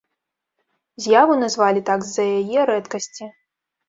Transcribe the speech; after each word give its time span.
З'яву 1.03 1.35
назвалі 1.41 1.83
так 1.89 1.99
з-за 2.05 2.25
яе 2.39 2.61
рэдкасці. 2.71 3.29